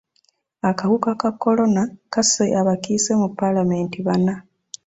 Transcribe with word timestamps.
Akawuka 0.69 1.11
ka 1.21 1.29
kolona 1.41 1.81
kasse 2.13 2.45
abakiise 2.59 3.11
mu 3.21 3.27
paalamenti 3.39 3.97
bana. 4.07 4.33